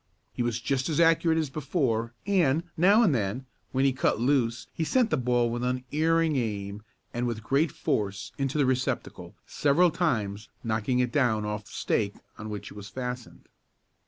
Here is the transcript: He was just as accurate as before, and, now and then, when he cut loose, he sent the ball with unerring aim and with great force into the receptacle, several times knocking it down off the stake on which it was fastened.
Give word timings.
He 0.33 0.41
was 0.41 0.59
just 0.59 0.89
as 0.89 0.99
accurate 0.99 1.37
as 1.37 1.51
before, 1.51 2.15
and, 2.25 2.63
now 2.75 3.03
and 3.03 3.13
then, 3.13 3.45
when 3.71 3.85
he 3.85 3.93
cut 3.93 4.19
loose, 4.19 4.65
he 4.73 4.83
sent 4.83 5.11
the 5.11 5.15
ball 5.15 5.47
with 5.51 5.63
unerring 5.63 6.35
aim 6.37 6.81
and 7.13 7.27
with 7.27 7.43
great 7.43 7.71
force 7.71 8.31
into 8.39 8.57
the 8.57 8.65
receptacle, 8.65 9.35
several 9.45 9.91
times 9.91 10.49
knocking 10.63 10.97
it 10.97 11.11
down 11.11 11.45
off 11.45 11.65
the 11.65 11.71
stake 11.71 12.15
on 12.39 12.49
which 12.49 12.71
it 12.71 12.75
was 12.75 12.89
fastened. 12.89 13.47